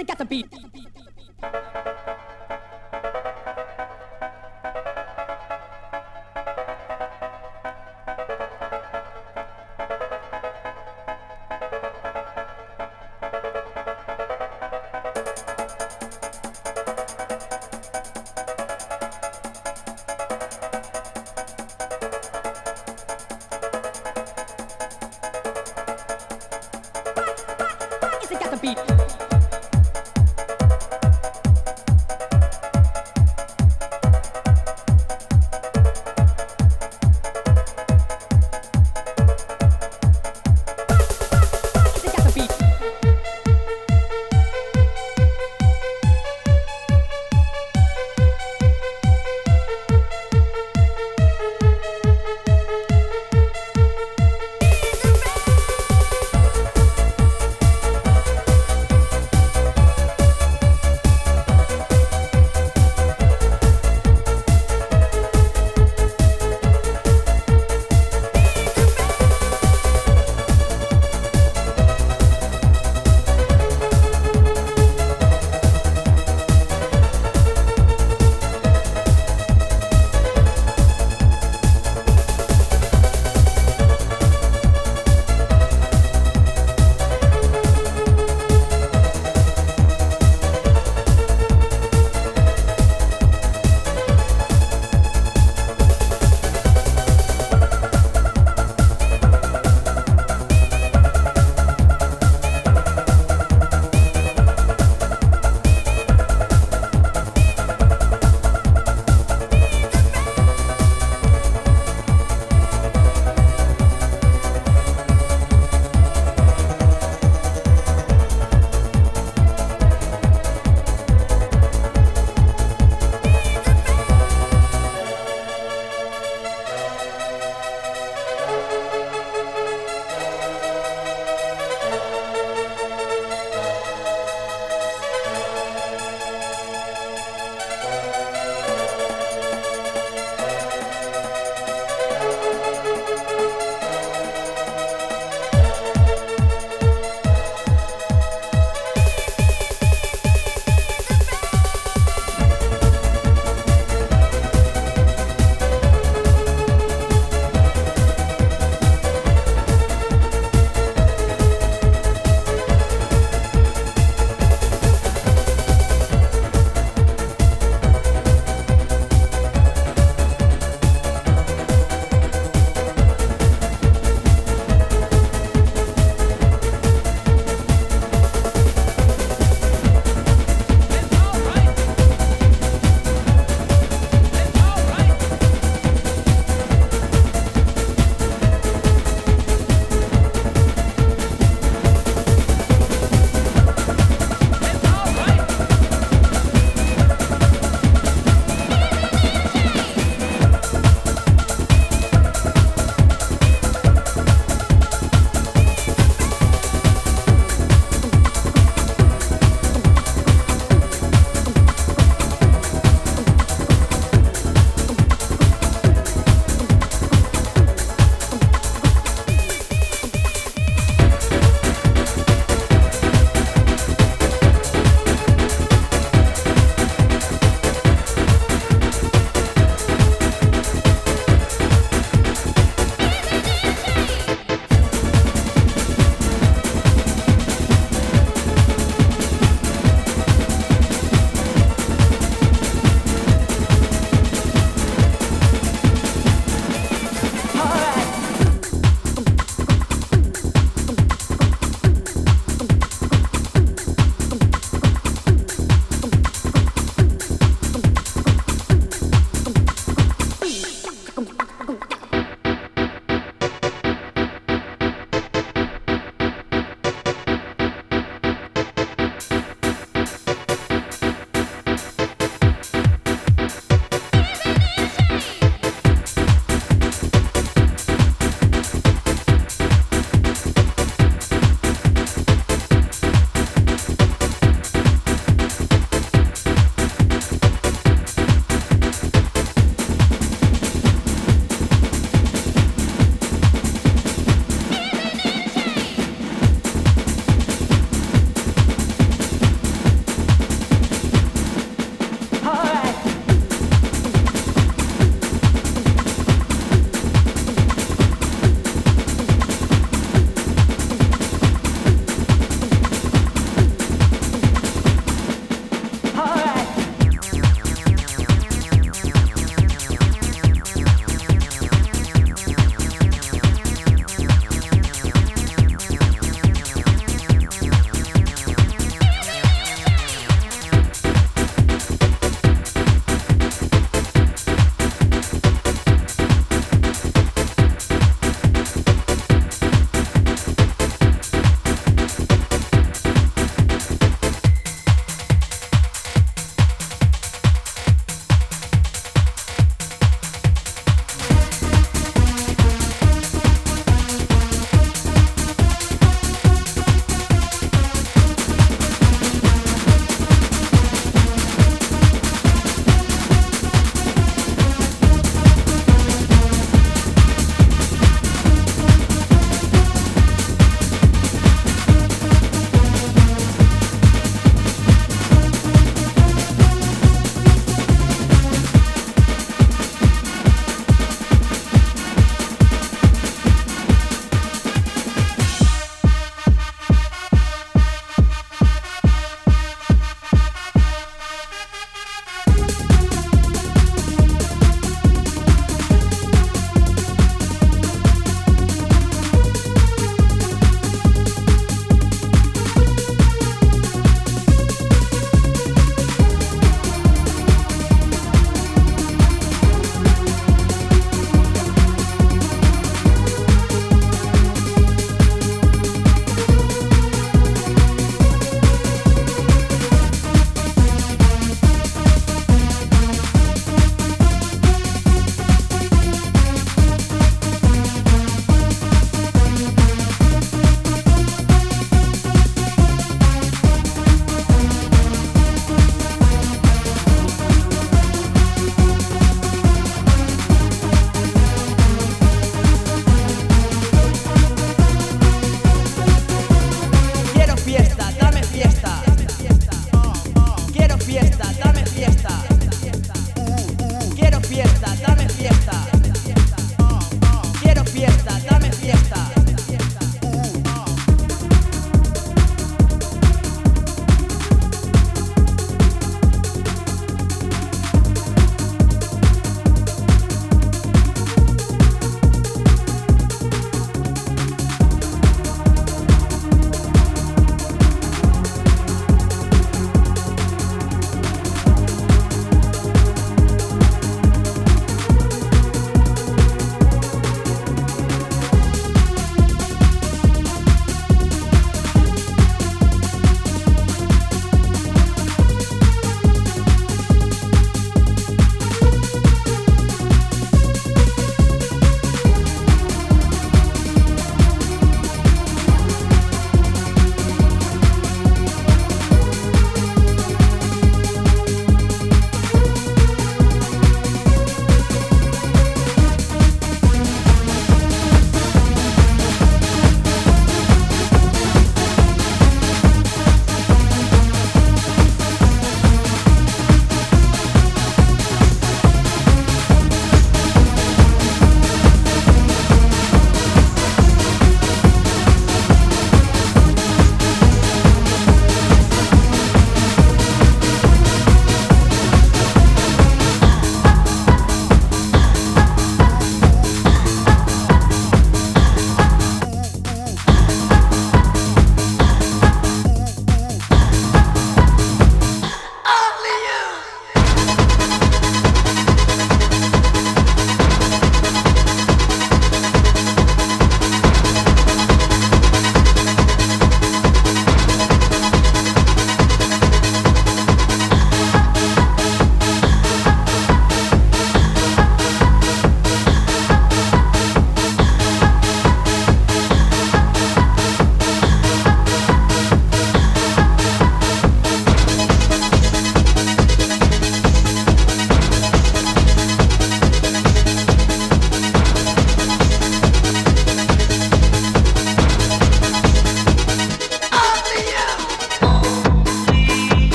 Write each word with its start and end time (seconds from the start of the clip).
it 0.00 0.06
got 0.06 0.18
the 0.18 0.24
beat? 0.24 0.46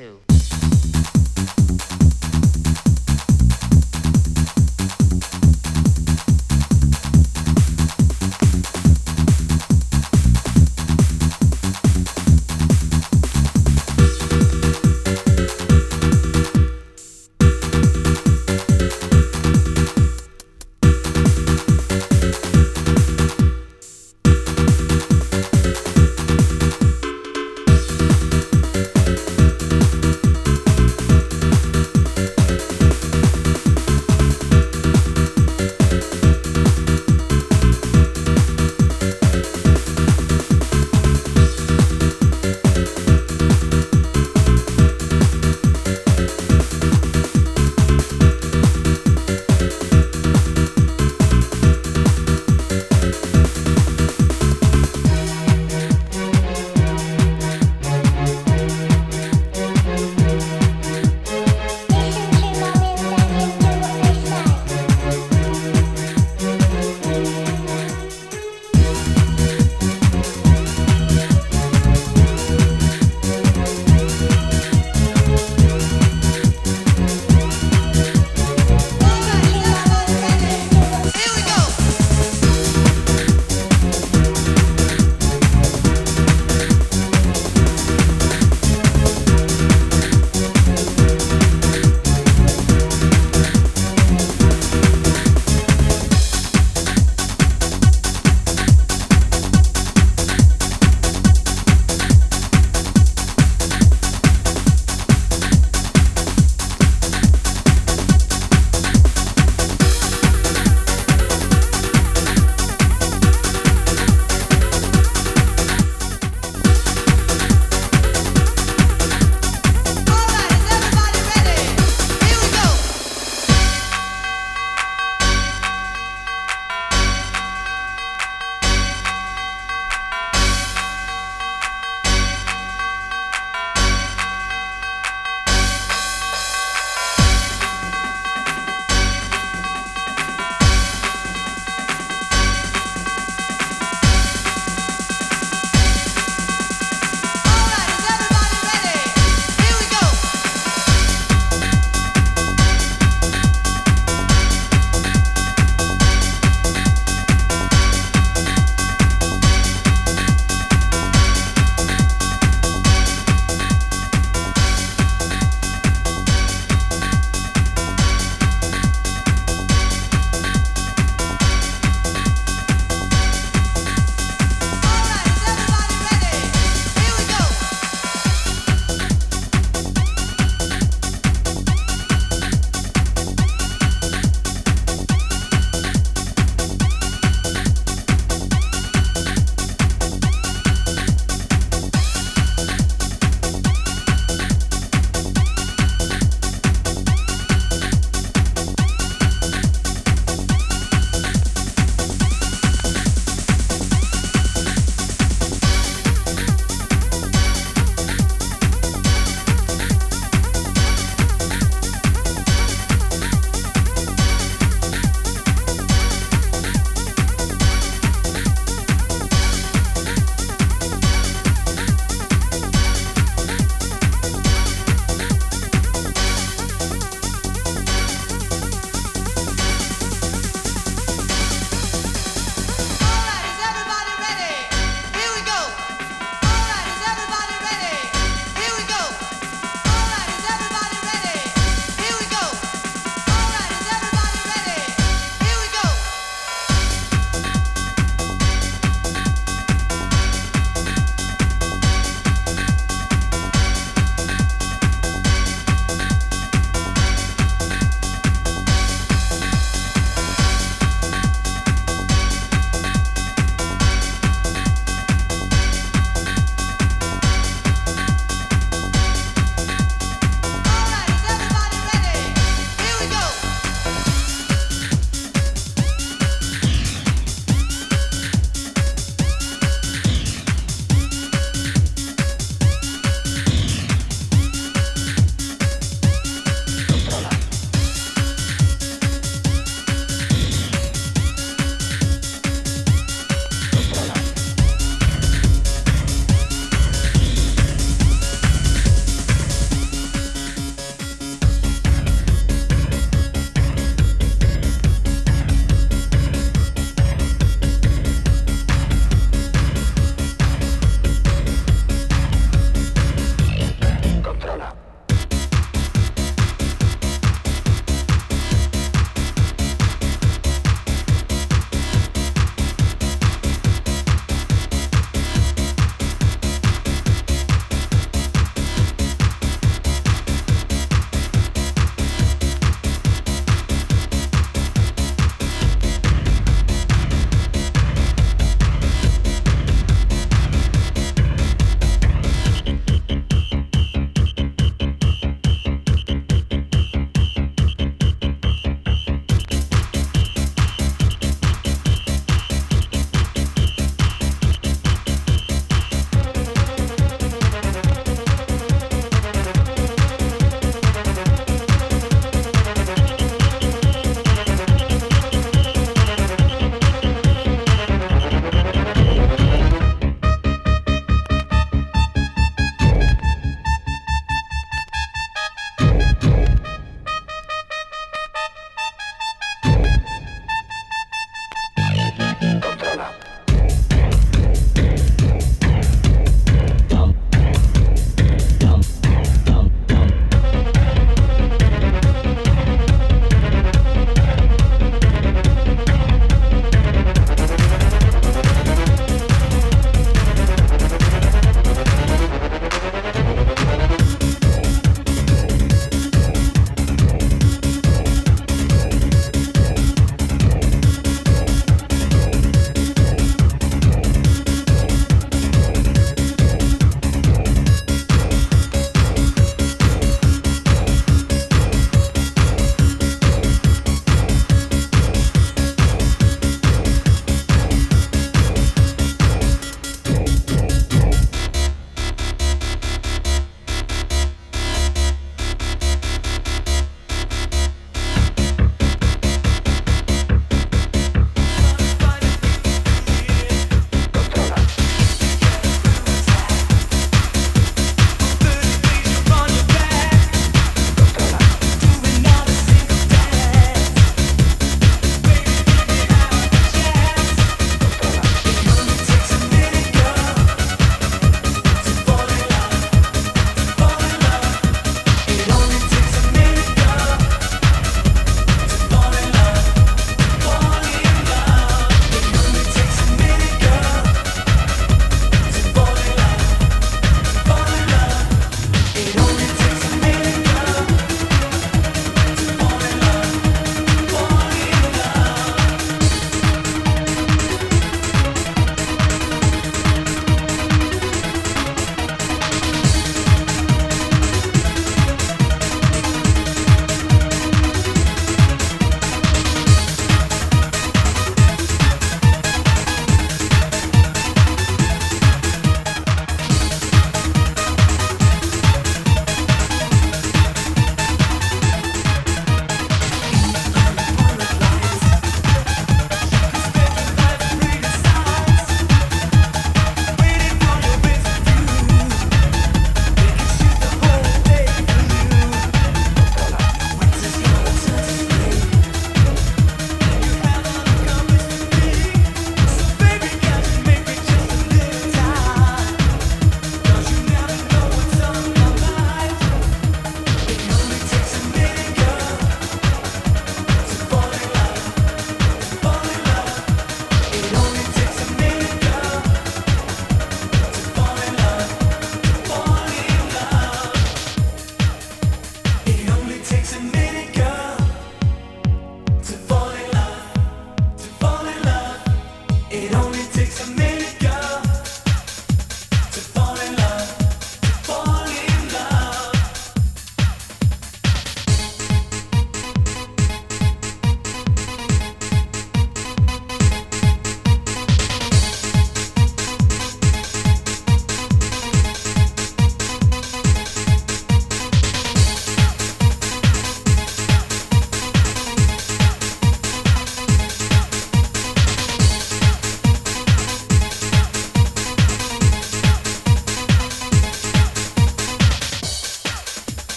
too. 0.00 0.18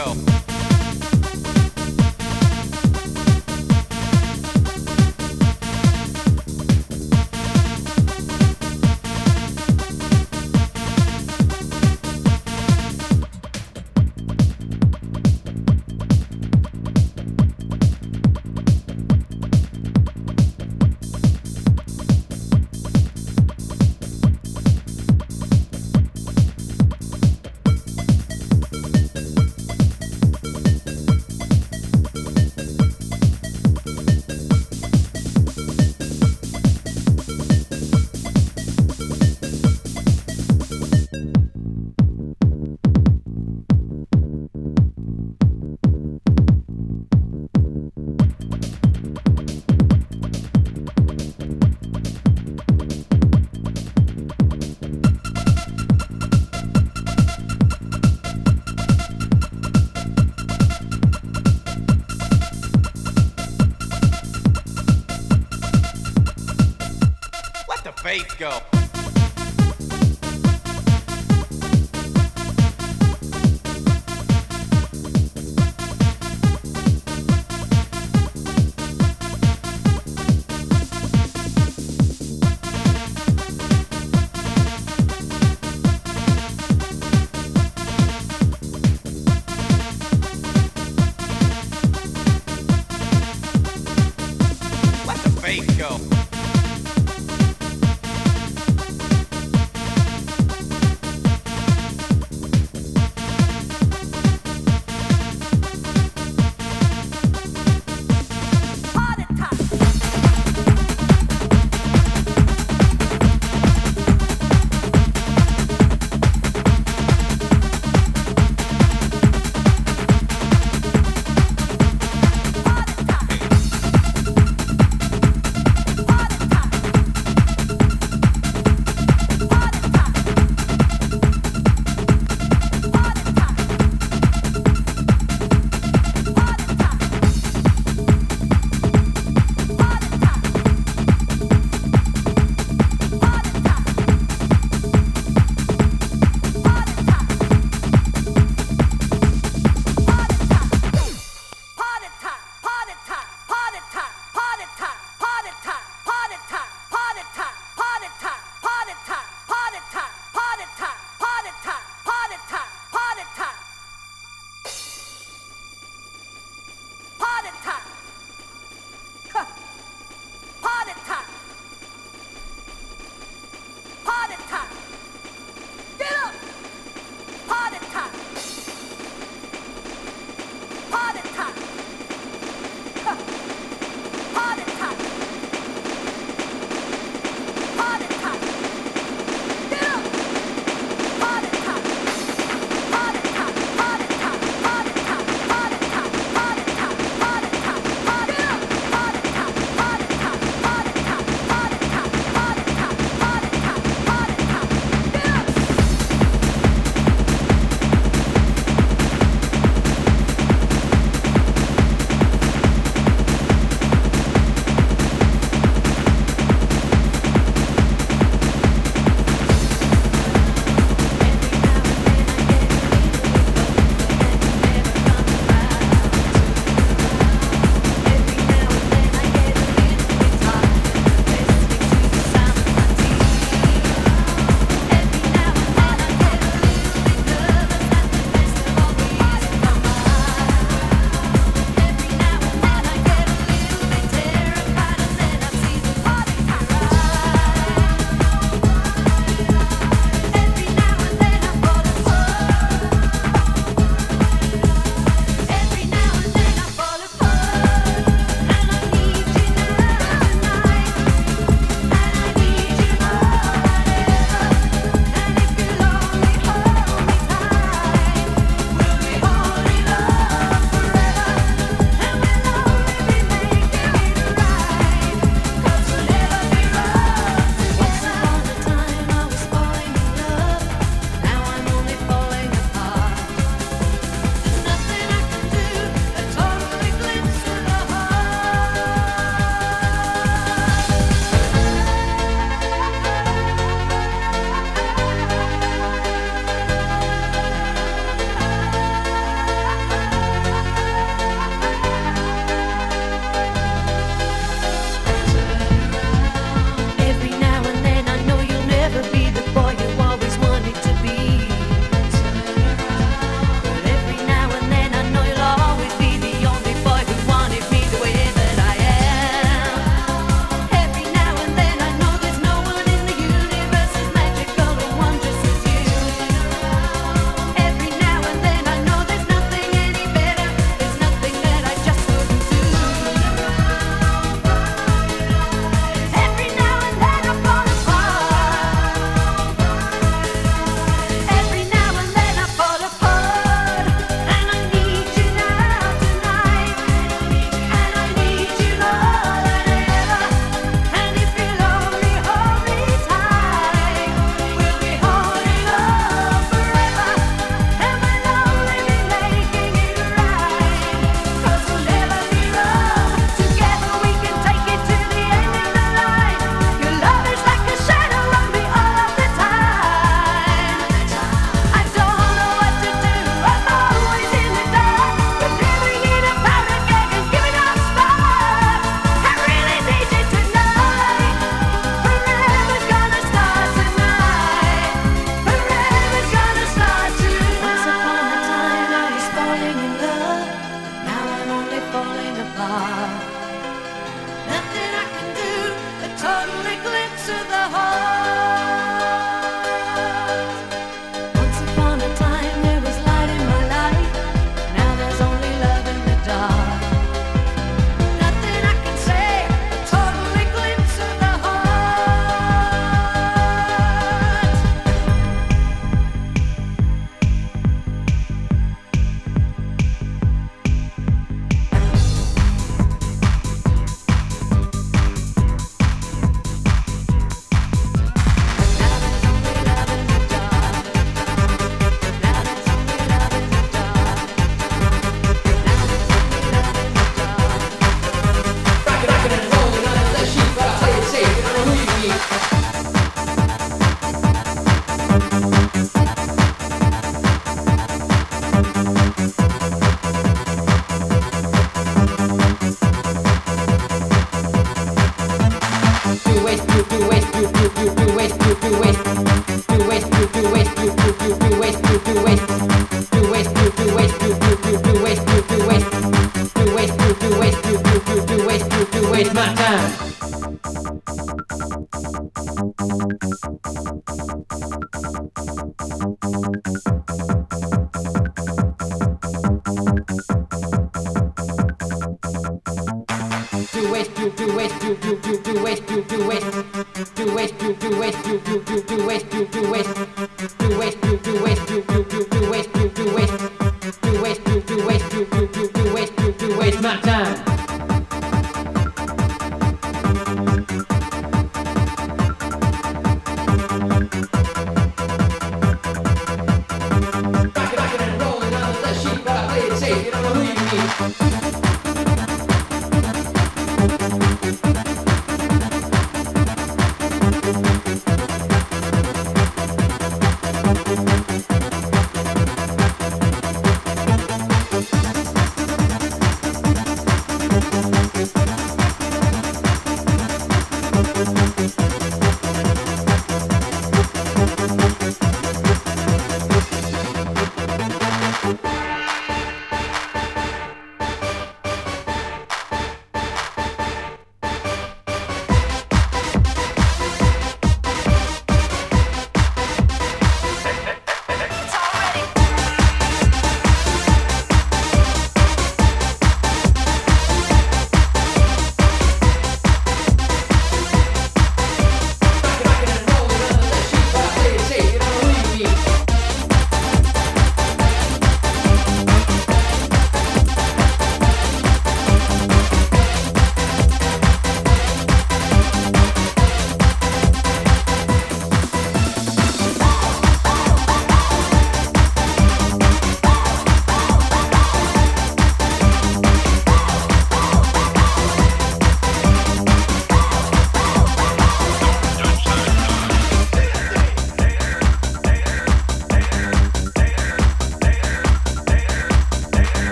go. 0.00 0.39